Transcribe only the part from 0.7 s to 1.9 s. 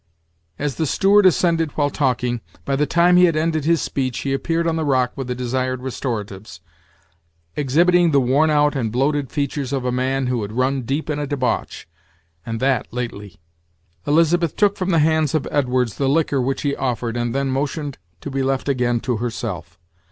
the steward ascended